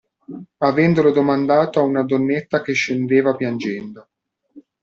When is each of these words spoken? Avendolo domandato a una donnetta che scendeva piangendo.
Avendolo 0.63 1.11
domandato 1.11 1.79
a 1.79 1.83
una 1.83 2.01
donnetta 2.01 2.63
che 2.63 2.73
scendeva 2.73 3.35
piangendo. 3.35 4.07